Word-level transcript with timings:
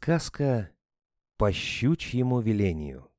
Сказка 0.00 0.70
по 1.36 1.52
щучьему 1.52 2.40
велению. 2.40 3.10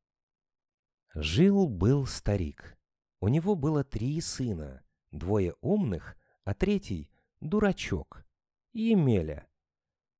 Жил-был 1.13 2.07
старик. 2.07 2.79
У 3.19 3.27
него 3.27 3.55
было 3.55 3.83
три 3.83 4.19
сына, 4.21 4.81
двое 5.11 5.53
умных, 5.61 6.17
а 6.45 6.55
третий— 6.55 7.11
дурачок, 7.41 8.25
Емеля. 8.73 9.47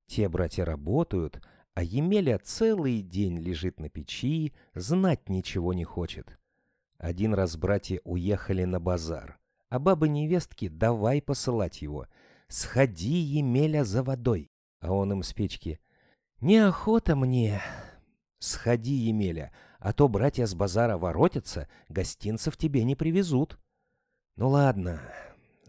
Те 0.06 0.30
братья 0.30 0.64
работают, 0.64 1.42
а 1.74 1.82
Емеля 1.82 2.38
целый 2.38 3.02
день 3.02 3.40
лежит 3.40 3.80
на 3.80 3.90
печи, 3.90 4.54
знать 4.76 5.28
ничего 5.28 5.74
не 5.74 5.86
хочет. 5.86 6.38
Один 7.00 7.34
раз 7.34 7.58
братья 7.58 8.00
уехали 8.04 8.66
на 8.66 8.80
базар, 8.80 9.40
а 9.70 9.80
бабы-невестки 9.80 10.68
давай 10.68 11.20
посылать 11.22 11.82
его. 11.82 12.06
«Сходи, 12.48 13.18
Емеля, 13.18 13.84
за 13.86 14.04
водой!» 14.04 14.52
А 14.82 14.94
он 14.94 15.14
им 15.14 15.24
с 15.24 15.34
печки— 15.34 15.80
«Неохота 16.42 17.18
мне. 17.18 17.62
Сходи, 18.40 18.94
Емеля, 18.94 19.52
а 19.80 19.92
то 19.92 20.08
братья 20.08 20.46
с 20.46 20.56
базара 20.56 20.98
воротятся, 20.98 21.68
гостинцев 21.90 22.56
тебе 22.56 22.86
не 22.86 22.96
привезут». 22.96 23.60
«Ну 24.38 24.50
ладно». 24.50 25.02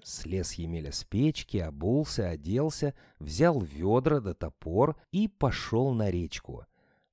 Слез 0.04 0.54
Емеля 0.54 0.92
с 0.92 1.04
печки, 1.04 1.56
обулся, 1.56 2.30
оделся, 2.30 2.94
взял 3.18 3.60
ведра 3.60 4.20
да 4.20 4.32
топор 4.32 4.96
и 5.10 5.28
пошел 5.28 5.92
на 5.92 6.10
речку. 6.10 6.64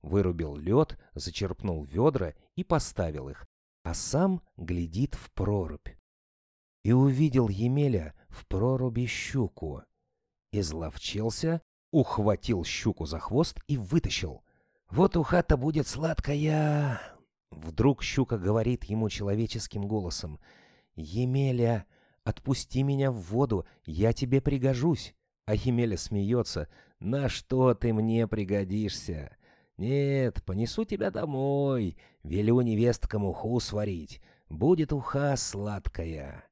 Вырубил 0.02 0.56
лед, 0.56 0.96
зачерпнул 1.14 1.84
ведра 1.84 2.34
и 2.54 2.64
поставил 2.64 3.28
их, 3.28 3.46
а 3.82 3.92
сам 3.92 4.40
глядит 4.56 5.16
в 5.16 5.32
прорубь. 5.32 5.88
И 6.84 6.92
увидел 6.92 7.48
Емеля 7.48 8.14
в 8.28 8.46
проруби 8.46 9.06
щуку. 9.06 9.82
Изловчился, 10.52 11.60
ухватил 11.90 12.64
щуку 12.64 13.06
за 13.06 13.18
хвост 13.18 13.60
и 13.66 13.76
вытащил. 13.76 14.42
«Вот 14.90 15.16
уха-то 15.16 15.56
будет 15.56 15.86
сладкая!» 15.86 17.00
Вдруг 17.50 18.02
щука 18.02 18.38
говорит 18.38 18.84
ему 18.84 19.08
человеческим 19.08 19.86
голосом. 19.86 20.38
«Емеля, 20.94 21.86
отпусти 22.24 22.82
меня 22.82 23.10
в 23.10 23.16
воду, 23.16 23.66
я 23.84 24.12
тебе 24.12 24.40
пригожусь!» 24.40 25.14
А 25.44 25.54
Емеля 25.54 25.96
смеется. 25.96 26.68
«На 27.00 27.28
что 27.28 27.74
ты 27.74 27.92
мне 27.92 28.26
пригодишься?» 28.26 29.36
«Нет, 29.76 30.42
понесу 30.44 30.84
тебя 30.84 31.12
домой, 31.12 31.96
велю 32.24 32.60
невесткам 32.62 33.24
уху 33.24 33.60
сварить. 33.60 34.20
Будет 34.48 34.92
уха 34.92 35.36
сладкая!» 35.36 36.44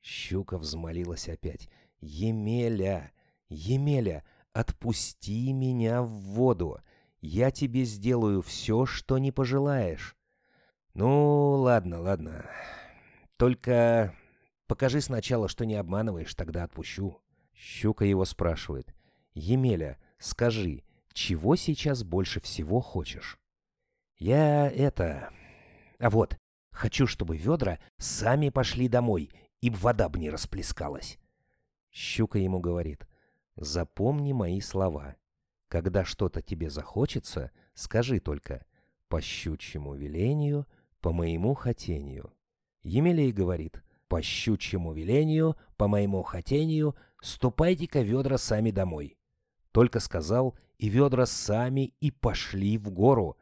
Щука 0.00 0.56
взмолилась 0.56 1.28
опять. 1.28 1.68
«Емеля, 2.00 3.12
Емеля, 3.50 4.24
Отпусти 4.52 5.52
меня 5.52 6.02
в 6.02 6.10
воду. 6.10 6.80
Я 7.20 7.50
тебе 7.50 7.84
сделаю 7.84 8.42
все, 8.42 8.84
что 8.84 9.18
не 9.18 9.32
пожелаешь. 9.32 10.16
Ну, 10.94 11.52
ладно, 11.52 12.00
ладно. 12.00 12.44
Только 13.38 14.14
покажи 14.66 15.00
сначала, 15.00 15.48
что 15.48 15.64
не 15.64 15.74
обманываешь, 15.76 16.34
тогда 16.34 16.64
отпущу. 16.64 17.18
Щука 17.54 18.04
его 18.04 18.24
спрашивает. 18.24 18.94
Емеля, 19.34 19.98
скажи, 20.18 20.82
чего 21.12 21.56
сейчас 21.56 22.04
больше 22.04 22.40
всего 22.40 22.80
хочешь? 22.80 23.38
Я 24.18 24.68
это... 24.68 25.30
А 25.98 26.10
вот, 26.10 26.36
хочу, 26.72 27.06
чтобы 27.06 27.36
ведра 27.36 27.78
сами 27.98 28.50
пошли 28.50 28.88
домой, 28.88 29.30
и 29.60 29.70
вода 29.70 30.08
бы 30.08 30.18
не 30.18 30.28
расплескалась. 30.28 31.18
Щука 31.90 32.38
ему 32.38 32.60
говорит. 32.60 33.06
Запомни 33.56 34.32
мои 34.32 34.60
слова. 34.60 35.16
Когда 35.68 36.04
что-то 36.04 36.42
тебе 36.42 36.70
захочется, 36.70 37.50
скажи 37.74 38.20
только 38.20 38.64
«по 39.08 39.20
щучьему 39.20 39.94
велению, 39.94 40.66
по 41.00 41.12
моему 41.12 41.54
хотению». 41.54 42.32
Емелей 42.82 43.32
говорит 43.32 43.82
«по 44.08 44.22
щучьему 44.22 44.92
велению, 44.92 45.56
по 45.76 45.88
моему 45.88 46.22
хотению, 46.22 46.96
ступайте-ка 47.20 48.00
ведра 48.00 48.38
сами 48.38 48.70
домой». 48.70 49.16
Только 49.72 50.00
сказал, 50.00 50.56
и 50.78 50.88
ведра 50.88 51.26
сами 51.26 51.94
и 52.00 52.10
пошли 52.10 52.76
в 52.76 52.90
гору. 52.90 53.38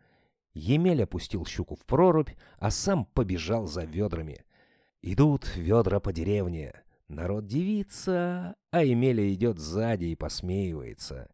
Емель 0.55 1.03
опустил 1.03 1.45
щуку 1.45 1.75
в 1.75 1.85
прорубь, 1.85 2.31
а 2.59 2.71
сам 2.71 3.05
побежал 3.05 3.67
за 3.67 3.85
ведрами. 3.85 4.45
Идут 5.03 5.57
ведра 5.57 5.99
по 6.01 6.13
деревне. 6.13 6.75
Народ 7.11 7.49
дивится, 7.49 8.55
а 8.71 8.85
Емеля 8.85 9.35
идет 9.35 9.59
сзади 9.59 10.05
и 10.05 10.15
посмеивается. 10.15 11.29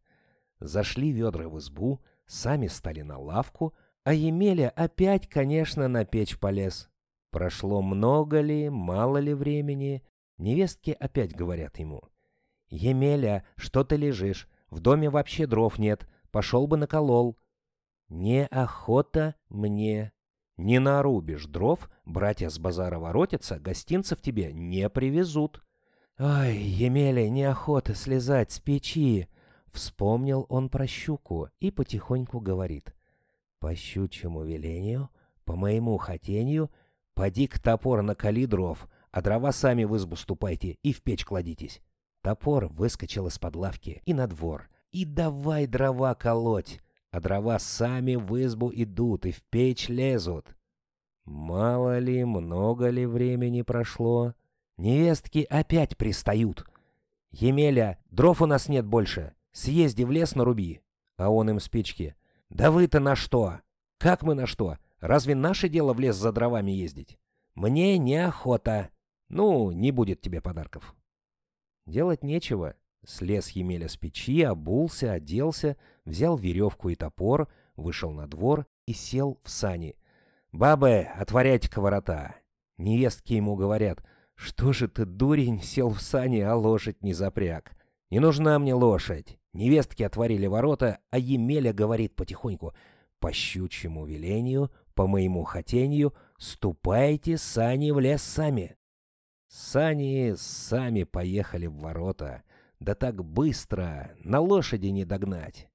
Зашли 0.59 1.13
ведра 1.13 1.51
в 1.51 1.59
избу, 1.59 2.01
сами 2.25 2.67
стали 2.67 3.03
на 3.03 3.19
лавку, 3.19 3.75
а 4.03 4.15
Емеля 4.15 4.71
опять, 4.71 5.29
конечно, 5.29 5.87
на 5.87 6.07
печь 6.07 6.39
полез. 6.39 6.89
Прошло 7.31 7.83
много 7.83 8.41
ли, 8.41 8.71
мало 8.71 9.19
ли 9.19 9.35
времени, 9.35 10.03
невестки 10.39 10.97
опять 10.99 11.37
говорят 11.37 11.79
ему. 11.79 12.01
«Емеля, 12.71 13.45
что 13.57 13.85
ты 13.85 13.97
лежишь? 13.97 14.49
В 14.71 14.81
доме 14.81 15.11
вообще 15.11 15.47
дров 15.47 15.79
нет, 15.79 16.09
пошел 16.31 16.67
бы 16.67 16.79
наколол». 16.79 17.37
«Неохота 18.09 19.35
мне». 19.51 20.15
«Не 20.57 20.79
нарубишь 20.79 21.45
дров, 21.45 21.91
братья 22.07 22.49
с 22.49 22.59
базара 22.59 22.99
воротятся, 22.99 23.59
гостинцев 23.59 24.23
тебе 24.23 24.55
не 24.55 24.89
привезут». 24.89 25.66
«Ай, 26.19 26.57
Емеля, 26.57 27.29
неохота 27.29 27.95
слезать 27.95 28.51
с 28.51 28.59
печи!» 28.59 29.29
Вспомнил 29.71 30.47
он 30.49 30.71
про 30.71 30.87
щуку 30.87 31.51
и 31.61 31.71
потихоньку 31.71 32.41
говорит. 32.41 32.95
«По 33.59 33.75
щучьему 33.75 34.43
велению, 34.43 35.11
по 35.45 35.57
моему 35.57 35.99
хотению, 35.99 36.71
поди 37.15 37.47
к 37.47 37.59
топор 37.59 38.01
накали 38.01 38.47
дров, 38.47 38.89
а 39.11 39.21
дрова 39.21 39.53
сами 39.53 39.85
в 39.85 39.95
избу 39.97 40.17
ступайте 40.17 40.79
и 40.83 40.95
в 40.95 41.03
печь 41.03 41.27
кладитесь». 41.27 41.83
Топор 42.23 42.67
выскочил 42.67 43.27
из-под 43.27 43.55
лавки 43.55 44.03
и 44.07 44.15
на 44.15 44.27
двор. 44.27 44.71
И 44.93 45.05
давай 45.05 45.67
дрова 45.67 46.15
колоть, 46.15 46.81
а 47.11 47.21
дрова 47.21 47.59
сами 47.59 48.17
в 48.17 48.43
избу 48.43 48.73
идут 48.75 49.27
и 49.27 49.33
в 49.33 49.45
печь 49.45 49.89
лезут. 49.91 50.57
Мало 51.27 51.99
ли, 51.99 52.25
много 52.25 52.89
ли 52.89 53.05
времени 53.05 53.61
прошло, 53.61 54.35
Невестки 54.77 55.47
опять 55.49 55.97
пристают. 55.97 56.67
«Емеля, 57.31 57.99
дров 58.11 58.43
у 58.43 58.47
нас 58.47 58.69
нет 58.69 58.87
больше. 58.87 59.35
Съезди 59.53 60.05
в 60.05 60.11
лес 60.11 60.35
наруби». 60.35 60.83
А 61.17 61.31
он 61.31 61.51
им 61.51 61.61
спички. 61.61 62.15
«Да 62.51 62.71
вы-то 62.71 63.01
на 63.01 63.17
что? 63.17 63.61
Как 63.99 64.23
мы 64.23 64.35
на 64.35 64.47
что? 64.47 64.77
Разве 65.01 65.35
наше 65.35 65.69
дело 65.69 65.95
в 65.95 66.01
лес 66.01 66.17
за 66.17 66.31
дровами 66.31 66.71
ездить? 66.71 67.19
Мне 67.55 67.97
неохота. 67.97 68.91
Ну, 69.29 69.71
не 69.71 69.93
будет 69.93 70.21
тебе 70.21 70.43
подарков». 70.43 70.95
Делать 71.87 72.23
нечего. 72.23 72.75
Слез 73.07 73.51
Емеля 73.51 73.89
с 73.89 73.97
печи, 73.97 74.43
обулся, 74.43 75.13
оделся, 75.13 75.77
взял 76.05 76.37
веревку 76.37 76.89
и 76.89 76.97
топор, 76.97 77.49
вышел 77.77 78.11
на 78.11 78.27
двор 78.27 78.67
и 78.85 78.93
сел 78.93 79.41
в 79.43 79.51
сани. 79.51 79.97
«Бабы, 80.53 81.09
отворяйте-ка 81.17 81.81
ворота!» 81.81 82.35
Невестки 82.77 83.33
ему 83.33 83.57
говорят— 83.57 84.05
что 84.37 84.73
же 84.73 84.87
ты, 84.87 85.05
дурень, 85.05 85.61
сел 85.63 85.91
в 85.91 86.01
сани, 86.01 86.41
а 86.41 86.55
лошадь 86.55 87.03
не 87.03 87.15
запряг? 87.15 87.77
Не 88.11 88.21
нужна 88.21 88.59
мне 88.59 88.75
лошадь. 88.75 89.39
Невестки 89.53 90.03
отворили 90.03 90.47
ворота, 90.47 91.01
а 91.11 91.19
Емеля 91.19 91.73
говорит 91.73 92.15
потихоньку. 92.15 92.75
По 93.19 93.33
щучьему 93.33 94.05
велению, 94.05 94.71
по 94.95 95.07
моему 95.07 95.45
хотению, 95.45 96.15
ступайте 96.39 97.39
сани 97.39 97.91
в 97.91 97.99
лес 97.99 98.23
сами. 98.23 98.77
Сани 99.49 100.35
сами 100.37 101.05
поехали 101.05 101.67
в 101.67 101.77
ворота. 101.77 102.43
Да 102.79 102.95
так 102.95 103.25
быстро, 103.25 104.15
на 104.19 104.41
лошади 104.41 104.89
не 104.89 105.07
догнать. 105.07 105.69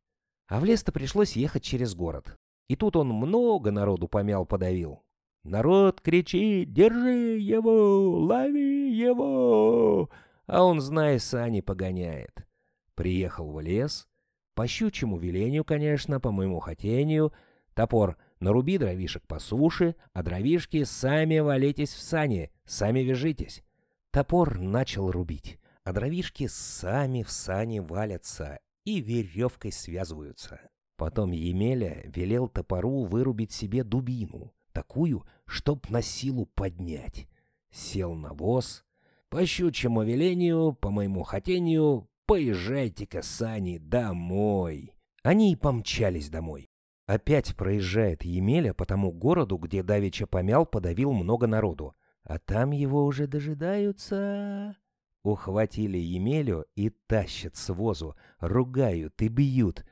А 0.48 0.60
в 0.60 0.66
лес-то 0.66 0.92
пришлось 0.92 1.36
ехать 1.36 1.64
через 1.64 1.96
город. 1.96 2.38
И 2.68 2.76
тут 2.76 2.96
он 2.96 3.10
много 3.10 3.72
народу 3.72 4.08
помял 4.08 4.46
подавил. 4.46 5.02
Народ 5.44 6.02
кричит 6.02 6.72
«Держи 6.72 7.40
его! 7.40 8.20
Лови 8.26 8.96
его!» 8.96 10.10
А 10.46 10.64
он, 10.64 10.82
зная, 10.82 11.18
сани 11.18 11.62
погоняет. 11.62 12.46
Приехал 12.94 13.52
в 13.52 13.60
лес. 13.60 14.08
По 14.54 14.68
щучьему 14.68 15.18
велению, 15.18 15.64
конечно, 15.66 16.20
по 16.20 16.32
моему 16.32 16.60
хотению. 16.60 17.34
Топор 17.74 18.18
наруби 18.40 18.78
дровишек 18.78 19.26
по 19.26 19.40
суше, 19.40 19.96
а 20.14 20.22
дровишки 20.22 20.84
сами 20.84 21.40
валитесь 21.40 21.94
в 21.94 22.02
сани, 22.02 22.52
сами 22.66 23.00
вяжитесь. 23.00 23.64
Топор 24.12 24.60
начал 24.60 25.10
рубить, 25.10 25.58
а 25.84 25.94
дровишки 25.94 26.46
сами 26.48 27.24
в 27.24 27.32
сани 27.32 27.80
валятся 27.80 28.60
и 28.84 29.00
веревкой 29.00 29.72
связываются. 29.72 30.60
Потом 30.98 31.32
Емеля 31.32 32.04
велел 32.06 32.48
топору 32.48 33.06
вырубить 33.06 33.54
себе 33.54 33.84
дубину— 33.84 34.54
такую, 34.72 35.26
чтоб 35.46 35.90
на 35.90 36.02
силу 36.02 36.46
поднять. 36.46 37.28
Сел 37.72 38.14
на 38.14 38.34
воз. 38.34 38.84
По 39.30 39.46
щучьему 39.46 40.04
велению, 40.04 40.74
по 40.74 40.90
моему 40.90 41.24
хотению, 41.24 42.10
поезжайте-ка, 42.26 43.22
сани, 43.22 43.78
домой. 43.78 44.94
Они 45.24 45.54
и 45.54 45.56
помчались 45.56 46.30
домой. 46.30 46.70
Опять 47.06 47.56
проезжает 47.56 48.24
Емеля 48.24 48.74
по 48.74 48.86
тому 48.86 49.12
городу, 49.12 49.58
где 49.58 49.84
давеча 49.84 50.28
помял, 50.28 50.66
подавил 50.66 51.12
много 51.12 51.48
народу. 51.48 51.96
А 52.24 52.40
там 52.40 52.72
его 52.72 53.06
уже 53.06 53.28
дожидаются. 53.28 54.78
Ухватили 55.24 55.98
Емелю 55.98 56.66
и 56.76 56.90
тащат 56.90 57.56
с 57.56 57.74
возу, 57.74 58.16
ругают 58.40 59.22
и 59.22 59.28
бьют. 59.28 59.86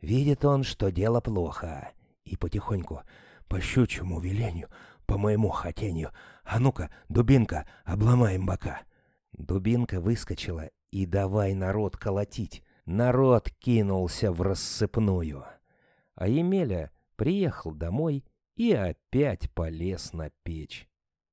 Видит 0.00 0.44
он, 0.44 0.64
что 0.64 0.90
дело 0.90 1.20
плохо. 1.20 1.92
И 2.24 2.36
потихоньку, 2.36 3.02
по 3.52 3.60
щучьему 3.60 4.18
велению, 4.18 4.70
по 5.04 5.18
моему 5.18 5.50
хотению, 5.50 6.10
а 6.42 6.58
ну-ка, 6.58 6.90
дубинка, 7.10 7.68
обломаем 7.84 8.46
бока. 8.46 8.80
Дубинка 9.34 10.00
выскочила 10.00 10.70
и 10.90 11.04
давай 11.04 11.52
народ 11.52 11.98
колотить. 11.98 12.64
Народ 12.86 13.50
кинулся 13.58 14.32
в 14.32 14.40
рассыпную. 14.40 15.44
А 16.14 16.28
Емеля 16.28 16.92
приехал 17.16 17.74
домой 17.74 18.24
и 18.56 18.72
опять 18.72 19.52
полез 19.52 20.14
на 20.14 20.30
печь. 20.44 20.88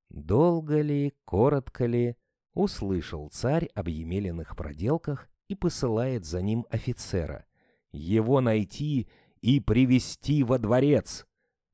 Долго 0.10 0.82
ли, 0.82 1.14
коротко 1.24 1.86
ли, 1.86 2.18
услышал 2.54 3.30
царь 3.30 3.70
об 3.74 3.88
Емелиных 3.88 4.58
проделках 4.58 5.30
и 5.48 5.56
посылает 5.56 6.26
за 6.26 6.42
ним 6.42 6.66
офицера. 6.70 7.46
Его 7.94 8.42
найти 8.42 9.08
и 9.40 9.62
привести 9.62 10.44
во 10.44 10.60
дворец. 10.60 11.26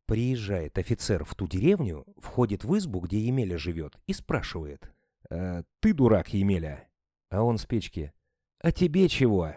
Приезжает 0.05 0.77
офицер 0.77 1.25
в 1.25 1.33
ту 1.33 1.47
деревню, 1.47 2.05
входит 2.17 2.63
в 2.63 2.77
избу, 2.77 2.99
где 2.99 3.19
Емеля 3.19 3.57
живет, 3.57 3.97
и 4.05 4.13
спрашивает. 4.13 4.91
«Э, 5.29 5.63
«Ты 5.79 5.93
дурак, 5.93 6.33
Емеля?» 6.33 6.87
А 7.29 7.41
он 7.41 7.57
с 7.57 7.65
печки. 7.65 8.13
«А 8.59 8.71
тебе 8.71 9.09
чего? 9.09 9.53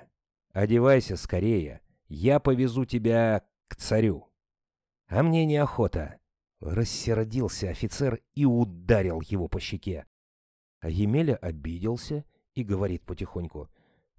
Одевайся 0.53 1.17
скорее. 1.17 1.83
Я 2.09 2.41
повезу 2.41 2.87
тебя 2.87 3.45
к 3.69 3.77
царю». 3.77 4.27
«А 5.07 5.23
мне 5.23 5.45
неохота». 5.45 6.19
Рассердился 6.61 7.69
офицер 7.69 8.21
и 8.35 8.45
ударил 8.45 9.21
его 9.21 9.49
по 9.49 9.61
щеке. 9.61 10.07
А 10.81 10.89
Емеля 10.89 11.37
обиделся 11.37 12.25
и 12.55 12.65
говорит 12.65 13.05
потихоньку. 13.05 13.69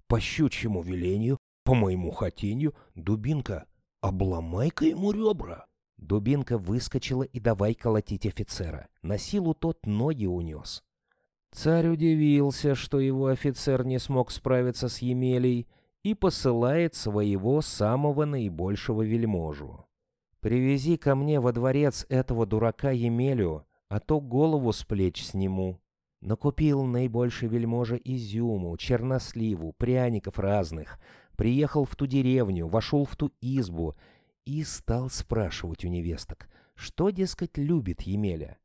«По 0.06 0.20
щучьему 0.20 0.80
велению, 0.80 1.38
по 1.64 1.74
моему 1.74 2.12
хотению, 2.12 2.74
дубинка, 2.94 3.66
обломай-ка 4.00 4.86
ему 4.86 5.10
ребра». 5.10 5.66
Дубинка 6.00 6.56
выскочила 6.56 7.22
и 7.22 7.38
давай 7.40 7.74
колотить 7.74 8.26
офицера. 8.26 8.88
На 9.02 9.18
силу 9.18 9.52
тот 9.54 9.84
ноги 9.84 10.26
унес. 10.26 10.82
Царь 11.52 11.88
удивился, 11.88 12.74
что 12.74 13.00
его 13.00 13.26
офицер 13.26 13.84
не 13.84 13.98
смог 13.98 14.30
справиться 14.30 14.88
с 14.88 14.98
Емелей, 14.98 15.68
и 16.02 16.14
посылает 16.14 16.94
своего 16.94 17.60
самого 17.60 18.24
наибольшего 18.24 19.02
вельможу. 19.02 19.86
«Привези 20.40 20.96
ко 20.96 21.14
мне 21.14 21.38
во 21.40 21.52
дворец 21.52 22.06
этого 22.08 22.46
дурака 22.46 22.90
Емелю, 22.90 23.66
а 23.88 24.00
то 24.00 24.18
голову 24.18 24.72
с 24.72 24.82
плеч 24.82 25.22
сниму». 25.22 25.78
Накупил 26.22 26.84
наибольший 26.84 27.48
вельможа 27.48 27.96
изюму, 27.96 28.76
черносливу, 28.78 29.72
пряников 29.72 30.38
разных, 30.38 30.98
приехал 31.36 31.84
в 31.84 31.96
ту 31.96 32.06
деревню, 32.06 32.66
вошел 32.66 33.04
в 33.04 33.16
ту 33.16 33.30
избу 33.40 33.94
и 34.50 34.64
стал 34.64 35.10
спрашивать 35.10 35.84
у 35.84 35.88
невесток, 35.88 36.48
что, 36.74 37.10
дескать, 37.10 37.56
любит 37.56 38.02
Емеля. 38.02 38.58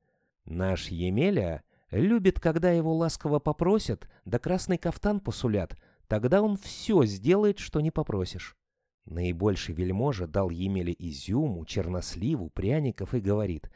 Наш 0.45 0.87
Емеля 0.87 1.63
любит, 1.91 2.39
когда 2.39 2.71
его 2.71 2.93
ласково 2.95 3.37
попросят, 3.39 4.09
да 4.25 4.39
красный 4.39 4.79
кафтан 4.79 5.19
посулят, 5.19 5.75
тогда 6.07 6.41
он 6.41 6.57
все 6.57 7.05
сделает, 7.05 7.59
что 7.59 7.81
не 7.81 7.91
попросишь. 7.91 8.57
Наибольший 9.05 9.75
вельможа 9.75 10.25
дал 10.25 10.49
Емеле 10.49 10.95
изюму, 10.97 11.65
черносливу, 11.65 12.49
пряников 12.49 13.13
и 13.13 13.19
говорит, 13.19 13.69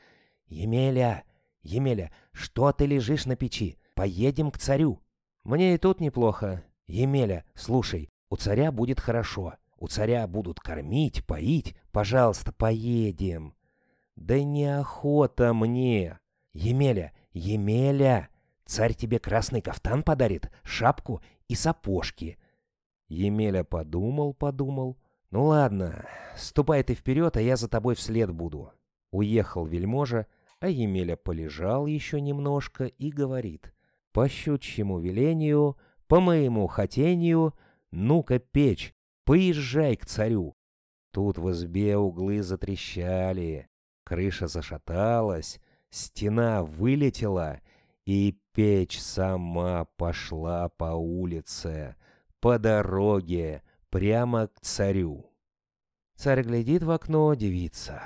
«Емеля, 0.47 1.23
Емеля, 1.61 2.11
что 2.31 2.71
ты 2.71 2.87
лежишь 2.87 3.27
на 3.27 3.35
печи? 3.35 3.77
Поедем 3.93 4.49
к 4.49 4.57
царю. 4.57 4.99
Мне 5.43 5.75
и 5.75 5.77
тут 5.77 5.99
неплохо. 5.99 6.63
Емеля, 6.87 7.45
слушай, 7.53 8.09
у 8.29 8.35
царя 8.35 8.71
будет 8.71 8.99
хорошо. 8.99 9.53
У 9.79 9.87
царя 9.87 10.27
будут 10.27 10.59
кормить, 10.59 11.25
поить. 11.25 11.73
Пожалуйста, 11.91 12.51
поедем. 12.51 13.55
Да 14.17 14.43
неохота 14.43 15.53
мне. 15.53 16.19
Емеля, 16.51 17.13
Емеля, 17.31 18.27
царь 18.65 18.93
тебе 18.93 19.19
красный 19.19 19.61
кафтан 19.61 20.03
подарит, 20.03 20.51
шапку 20.63 21.21
и 21.47 21.55
сапожки. 21.55 22.37
Емеля 23.07 23.63
подумал, 23.63 24.33
подумал. 24.33 24.97
Ну 25.31 25.45
ладно, 25.45 26.05
ступай 26.35 26.83
ты 26.83 26.93
вперед, 26.93 27.37
а 27.37 27.41
я 27.41 27.55
за 27.55 27.69
тобой 27.69 27.95
вслед 27.95 28.31
буду. 28.31 28.73
Уехал 29.11 29.65
вельможа, 29.65 30.27
а 30.59 30.67
Емеля 30.67 31.15
полежал 31.15 31.85
еще 31.85 32.19
немножко 32.19 32.85
и 32.85 33.11
говорит. 33.11 33.73
По 34.11 34.27
щучьему 34.27 34.99
велению, 34.99 35.77
по 36.07 36.19
моему 36.19 36.67
хотению, 36.67 37.53
ну-ка 37.91 38.39
печь, 38.39 38.93
поезжай 39.29 39.95
к 39.95 40.07
царю. 40.07 40.57
Тут 41.11 41.37
в 41.37 41.51
избе 41.51 41.97
углы 41.97 42.41
затрещали, 42.41 43.69
крыша 44.03 44.47
зашаталась, 44.47 45.59
стена 45.91 46.63
вылетела, 46.63 47.61
и 48.07 48.39
печь 48.53 48.99
сама 48.99 49.85
пошла 49.97 50.69
по 50.69 50.95
улице, 50.95 51.95
по 52.39 52.57
дороге, 52.57 53.61
прямо 53.91 54.47
к 54.47 54.61
царю. 54.61 55.31
Царь 56.15 56.41
глядит 56.41 56.81
в 56.81 56.89
окно, 56.89 57.31
девица. 57.35 58.01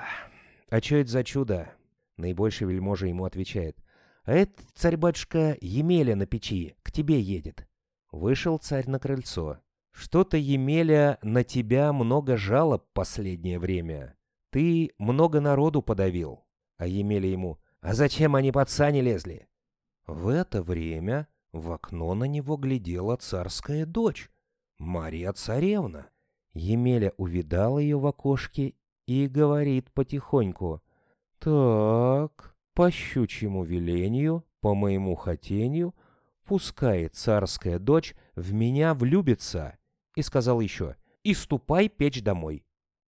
А 0.69 0.81
что 0.81 0.97
это 0.97 1.09
за 1.09 1.23
чудо? 1.23 1.73
Наибольший 2.17 2.67
вельможа 2.67 3.07
ему 3.07 3.23
отвечает. 3.23 3.77
«А 4.25 4.33
это, 4.33 4.61
царь-батюшка, 4.73 5.57
Емеля 5.61 6.17
на 6.17 6.25
печи, 6.25 6.75
к 6.83 6.91
тебе 6.91 7.21
едет». 7.21 7.65
Вышел 8.11 8.57
царь 8.57 8.89
на 8.89 8.99
крыльцо. 8.99 9.62
«Что-то, 9.93 10.37
Емеля, 10.37 11.19
на 11.21 11.43
тебя 11.43 11.93
много 11.93 12.35
жалоб 12.35 12.85
последнее 12.93 13.59
время. 13.59 14.17
Ты 14.49 14.91
много 14.97 15.39
народу 15.39 15.81
подавил». 15.81 16.43
А 16.77 16.87
Емеля 16.87 17.29
ему. 17.29 17.59
«А 17.79 17.93
зачем 17.93 18.35
они 18.35 18.51
под 18.51 18.69
сани 18.69 18.99
лезли?» 18.99 19.47
В 20.05 20.27
это 20.27 20.61
время 20.61 21.27
в 21.53 21.71
окно 21.71 22.13
на 22.15 22.25
него 22.25 22.57
глядела 22.57 23.15
царская 23.15 23.85
дочь, 23.85 24.29
Мария 24.79 25.31
Царевна. 25.31 26.09
Емеля 26.53 27.13
увидал 27.17 27.79
ее 27.79 27.97
в 27.97 28.05
окошке 28.05 28.73
и 29.07 29.27
говорит 29.27 29.91
потихоньку. 29.91 30.81
Так, 31.39 32.55
по 32.73 32.89
щучьему 32.89 33.63
велению, 33.63 34.45
по 34.61 34.73
моему 34.73 35.15
хотению, 35.15 35.93
пускай 36.45 37.07
царская 37.07 37.79
дочь 37.79 38.15
в 38.35 38.53
меня 38.53 38.93
влюбится. 38.93 39.77
И 40.15 40.21
сказал 40.21 40.59
еще, 40.59 40.95
и 41.23 41.33
ступай 41.33 41.89
печь 41.89 42.21
домой. 42.21 42.65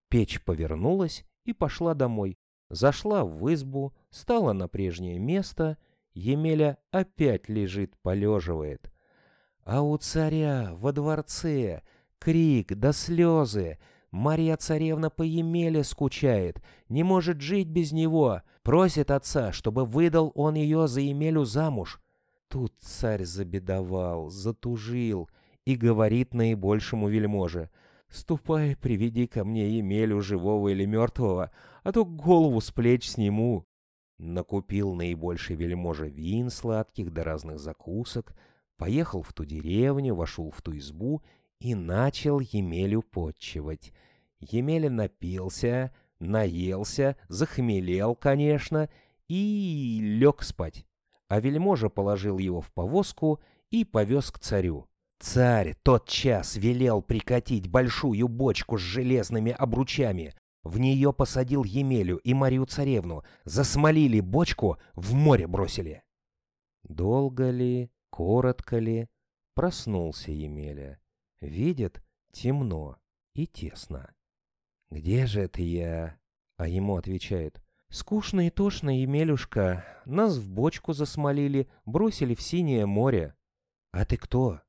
Печь 0.08 0.42
повернулась 0.42 1.24
и 1.44 1.52
пошла 1.52 1.94
домой. 1.94 2.38
Зашла 2.68 3.24
в 3.24 3.52
избу, 3.52 3.94
стала 4.10 4.52
на 4.52 4.68
прежнее 4.68 5.18
место. 5.18 5.78
Емеля 6.12 6.78
опять 6.90 7.48
лежит, 7.48 7.96
полеживает. 8.02 8.92
А 9.64 9.82
у 9.82 9.96
царя 9.98 10.70
во 10.74 10.92
дворце 10.92 11.82
крик 12.18 12.74
да 12.74 12.92
слезы— 12.92 13.78
Марья 14.16 14.56
царевна 14.56 15.10
по 15.10 15.22
Емеле 15.22 15.84
скучает, 15.84 16.62
не 16.88 17.02
может 17.02 17.40
жить 17.42 17.68
без 17.68 17.92
него, 17.92 18.40
просит 18.62 19.10
отца, 19.10 19.52
чтобы 19.52 19.84
выдал 19.84 20.32
он 20.34 20.54
ее 20.54 20.88
за 20.88 21.02
Емелю 21.02 21.44
замуж. 21.44 22.00
Тут 22.48 22.72
царь 22.80 23.24
забедовал, 23.24 24.30
затужил 24.30 25.28
и 25.66 25.74
говорит 25.74 26.32
наибольшему 26.32 27.08
вельможе, 27.08 27.70
«Ступай, 28.08 28.76
приведи 28.76 29.26
ко 29.26 29.44
мне 29.44 29.68
Емелю, 29.76 30.20
живого 30.22 30.68
или 30.68 30.86
мертвого, 30.86 31.50
а 31.82 31.92
то 31.92 32.04
голову 32.04 32.60
с 32.60 32.70
плеч 32.70 33.10
сниму». 33.10 33.66
Накупил 34.18 34.94
наибольший 34.94 35.56
вельможа 35.56 36.06
вин 36.06 36.48
сладких 36.48 37.12
да 37.12 37.24
разных 37.24 37.58
закусок, 37.58 38.34
поехал 38.78 39.22
в 39.22 39.32
ту 39.32 39.44
деревню, 39.44 40.14
вошел 40.14 40.50
в 40.50 40.62
ту 40.62 40.74
избу 40.78 41.22
и 41.58 41.74
начал 41.74 42.38
Емелю 42.40 43.02
подчивать. 43.02 43.92
Емеля 44.38 44.88
напился, 44.88 45.92
наелся, 46.20 47.16
захмелел, 47.28 48.14
конечно, 48.14 48.88
и 49.28 49.98
лег 50.00 50.42
спать. 50.42 50.86
А 51.28 51.40
вельможа 51.40 51.88
положил 51.88 52.38
его 52.38 52.60
в 52.60 52.72
повозку 52.72 53.40
и 53.70 53.84
повез 53.84 54.30
к 54.30 54.38
царю. 54.38 54.88
Царь 55.18 55.76
тот 55.82 56.08
час 56.08 56.56
велел 56.56 57.02
прикатить 57.02 57.68
большую 57.68 58.28
бочку 58.28 58.76
с 58.76 58.80
железными 58.80 59.52
обручами. 59.52 60.34
В 60.62 60.78
нее 60.78 61.12
посадил 61.12 61.64
Емелю 61.64 62.18
и 62.18 62.34
Марию 62.34 62.66
царевну, 62.66 63.22
засмолили 63.44 64.20
бочку, 64.20 64.78
в 64.94 65.14
море 65.14 65.46
бросили. 65.46 66.02
Долго 66.82 67.50
ли, 67.50 67.90
коротко 68.10 68.78
ли, 68.78 69.08
проснулся 69.54 70.32
Емеля. 70.32 71.00
Видит, 71.40 72.02
темно 72.32 72.98
и 73.34 73.46
тесно. 73.46 74.12
«Где 74.90 75.26
же 75.26 75.40
это 75.40 75.62
я?» 75.62 76.18
А 76.56 76.68
ему 76.68 76.96
отвечает. 76.96 77.60
«Скучно 77.88 78.46
и 78.46 78.50
тошно, 78.50 79.00
Емелюшка. 79.00 79.84
Нас 80.04 80.36
в 80.36 80.50
бочку 80.50 80.92
засмолили, 80.92 81.68
бросили 81.84 82.34
в 82.34 82.42
синее 82.42 82.86
море». 82.86 83.34
«А 83.92 84.04
ты 84.04 84.16
кто?» 84.16 84.60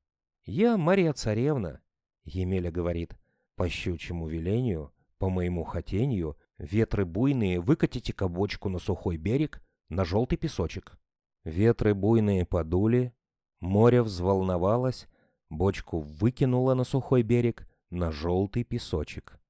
«Я 0.50 0.78
Мария 0.78 1.12
Царевна». 1.12 1.82
Емеля 2.24 2.72
говорит. 2.72 3.18
«По 3.58 3.68
щучьему 3.68 4.28
велению, 4.28 4.94
по 5.18 5.30
моему 5.30 5.66
хотению, 5.66 6.38
ветры 6.58 7.04
буйные 7.04 7.60
выкатите 7.60 8.14
кабочку 8.14 8.70
на 8.70 8.80
сухой 8.80 9.18
берег, 9.18 9.62
на 9.90 10.06
желтый 10.06 10.38
песочек». 10.38 10.98
Ветры 11.44 11.94
буйные 11.94 12.46
подули, 12.46 13.14
море 13.60 14.02
взволновалось, 14.02 15.10
бочку 15.50 16.00
выкинуло 16.00 16.76
на 16.76 16.86
сухой 16.86 17.24
берег, 17.24 17.68
на 17.90 18.14
желтый 18.14 18.64
песочек. 18.64 19.42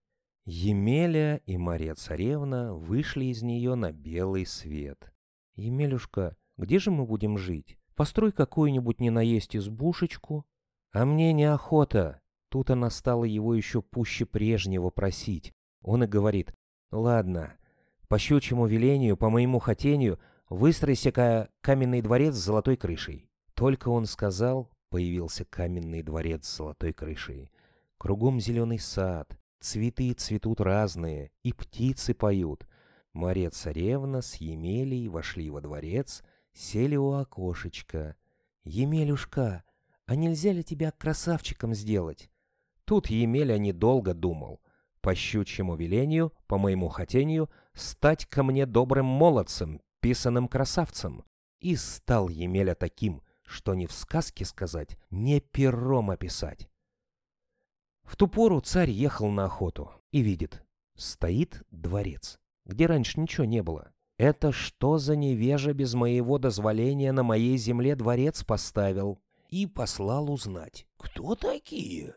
Емеля 0.46 1.38
и 1.46 1.58
Мария 1.58 1.94
Царевна 1.94 2.74
вышли 2.74 3.26
из 3.26 3.44
нее 3.44 3.76
на 3.76 3.92
белый 3.92 4.48
свет. 4.48 5.14
«Емелюшка, 5.54 6.36
где 6.58 6.80
же 6.80 6.90
мы 6.90 7.06
будем 7.06 7.38
жить? 7.38 7.78
Построй 7.94 8.32
какую-нибудь 8.32 9.00
не 9.00 9.12
наесть 9.12 9.56
избушечку». 9.56 10.48
«А 10.98 11.06
мне 11.06 11.32
неохота». 11.32 12.22
Тут 12.50 12.72
она 12.72 12.90
стала 12.90 13.24
его 13.24 13.54
еще 13.54 13.84
пуще 13.84 14.26
прежнего 14.26 14.90
просить. 14.90 15.54
Он 15.84 16.04
и 16.04 16.08
говорит, 16.08 16.56
«Ладно, 16.92 17.54
по 18.08 18.18
щучьему 18.18 18.66
велению, 18.66 19.16
по 19.16 19.30
моему 19.30 19.60
хотению, 19.60 20.20
выстройся-ка 20.50 21.50
каменный 21.62 22.02
дворец 22.02 22.34
с 22.34 22.44
золотой 22.44 22.78
крышей». 22.78 23.30
Только 23.54 23.90
он 23.90 24.08
сказал, 24.08 24.72
появился 24.90 25.46
каменный 25.46 26.02
дворец 26.02 26.48
с 26.48 26.58
золотой 26.58 26.94
крышей. 26.94 27.52
Кругом 28.00 28.40
зеленый 28.40 28.80
сад, 28.80 29.38
Цветы 29.60 30.14
цветут 30.14 30.62
разные, 30.62 31.30
и 31.44 31.54
птицы 31.54 32.16
поют. 32.16 32.68
Мария 33.14 33.52
царевна 33.52 34.24
с 34.24 34.34
Емелей 34.38 35.10
вошли 35.10 35.52
во 35.52 35.62
дворец, 35.62 36.24
сели 36.54 36.96
у 36.96 37.12
окошечка. 37.12 38.16
«Емелюшка, 38.64 39.64
а 40.08 40.16
нельзя 40.16 40.52
ли 40.52 40.64
тебя 40.64 40.92
красавчиком 40.92 41.76
сделать?» 41.76 42.30
Тут 42.86 43.08
Емеля 43.08 43.58
недолго 43.58 44.14
думал. 44.14 44.62
По 45.02 45.14
щучьему 45.14 45.76
велению, 45.76 46.34
по 46.48 46.58
моему 46.58 46.88
хотению, 46.88 47.50
стать 47.74 48.26
ко 48.26 48.44
мне 48.44 48.66
добрым 48.66 49.06
молодцем, 49.06 49.82
писаным 50.00 50.48
красавцем. 50.48 51.24
И 51.60 51.76
стал 51.76 52.30
Емеля 52.30 52.76
таким, 52.76 53.22
что 53.46 53.74
ни 53.74 53.86
в 53.86 53.92
сказке 53.92 54.46
сказать, 54.46 54.98
ни 55.10 55.40
пером 55.40 56.12
описать. 56.12 56.70
В 58.04 58.16
ту 58.16 58.28
пору 58.28 58.62
царь 58.62 58.90
ехал 58.90 59.30
на 59.30 59.46
охоту 59.46 59.92
и 60.12 60.22
видит, 60.22 60.64
стоит 60.96 61.64
дворец, 61.72 62.40
где 62.66 62.86
раньше 62.86 63.20
ничего 63.20 63.46
не 63.46 63.62
было. 63.62 63.92
Это 64.18 64.52
что 64.52 64.98
за 64.98 65.16
невежа 65.16 65.74
без 65.74 65.94
моего 65.94 66.38
дозволения 66.38 67.12
на 67.12 67.24
моей 67.24 67.58
земле 67.58 67.96
дворец 67.96 68.44
поставил? 68.44 69.22
И 69.48 69.66
послал 69.66 70.32
узнать, 70.32 70.86
кто 70.98 71.36
такие? 71.36 72.16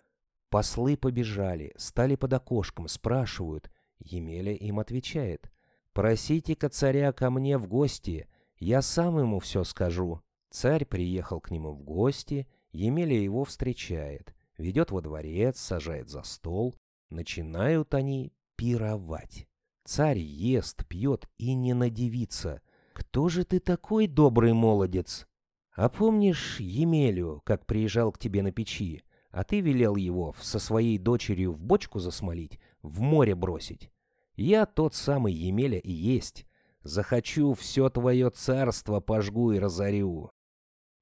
Послы 0.49 0.97
побежали, 0.97 1.73
стали 1.77 2.17
под 2.17 2.33
окошком, 2.33 2.89
спрашивают. 2.89 3.71
Емеля 3.99 4.55
им 4.55 4.81
отвечает. 4.81 5.51
«Просите-ка 5.93 6.69
царя 6.69 7.13
ко 7.13 7.31
мне 7.31 7.59
в 7.59 7.67
гости, 7.67 8.29
я 8.59 8.81
сам 8.81 9.19
ему 9.19 9.41
все 9.41 9.65
скажу». 9.65 10.21
Царь 10.51 10.85
приехал 10.85 11.41
к 11.41 11.51
нему 11.51 11.73
в 11.73 11.83
гости, 11.83 12.49
Емеля 12.73 13.17
его 13.17 13.45
встречает 13.45 14.35
ведет 14.61 14.91
во 14.91 15.01
дворец, 15.01 15.59
сажает 15.59 16.09
за 16.09 16.23
стол. 16.23 16.77
Начинают 17.09 17.95
они 17.95 18.33
пировать. 18.57 19.49
Царь 19.85 20.19
ест, 20.19 20.87
пьет 20.87 21.29
и 21.39 21.55
не 21.55 21.75
надевится. 21.75 22.63
«Кто 22.93 23.29
же 23.29 23.45
ты 23.45 23.61
такой, 23.61 24.07
добрый 24.07 24.53
молодец?» 24.53 25.27
«А 25.75 25.89
помнишь 25.89 26.61
Емелю, 26.61 27.43
как 27.45 27.67
приезжал 27.67 28.12
к 28.12 28.19
тебе 28.19 28.43
на 28.43 28.53
печи, 28.53 29.03
а 29.31 29.45
ты 29.45 29.61
велел 29.61 29.97
его 29.97 30.35
со 30.41 30.59
своей 30.59 30.99
дочерью 30.99 31.53
в 31.53 31.62
бочку 31.62 31.99
засмолить, 31.99 32.59
в 32.83 33.00
море 33.00 33.35
бросить? 33.35 33.91
Я 34.35 34.67
тот 34.67 34.95
самый 34.95 35.33
Емеля 35.33 35.79
и 35.79 35.93
есть. 35.93 36.47
Захочу, 36.83 37.55
все 37.55 37.89
твое 37.91 38.31
царство 38.31 39.00
пожгу 39.00 39.53
и 39.53 39.59
разорю». 39.59 40.31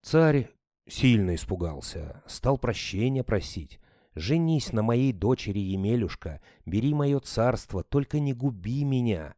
Царь 0.02 0.50
Сильно 0.88 1.34
испугался, 1.34 2.22
стал 2.26 2.56
прощения 2.56 3.22
просить. 3.22 3.78
«Женись 4.14 4.72
на 4.72 4.82
моей 4.82 5.12
дочери 5.12 5.60
Емелюшка, 5.60 6.40
бери 6.64 6.92
мое 6.92 7.20
царство, 7.20 7.84
только 7.84 8.18
не 8.18 8.32
губи 8.32 8.82
меня». 8.84 9.34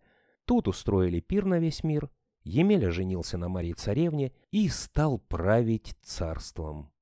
Тут 0.46 0.68
устроили 0.68 1.20
пир 1.20 1.44
на 1.44 1.58
весь 1.58 1.84
мир. 1.84 2.08
Емеля 2.42 2.90
женился 2.90 3.36
на 3.36 3.48
Марии 3.48 3.72
Царевне 3.72 4.32
и 4.50 4.68
стал 4.68 5.18
править 5.18 5.94
царством. 6.02 6.92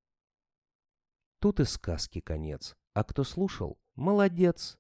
Тут 1.41 1.61
и 1.61 1.65
сказки 1.65 2.21
конец. 2.21 2.77
А 2.95 3.05
кто 3.05 3.23
слушал, 3.23 3.79
молодец. 3.95 4.77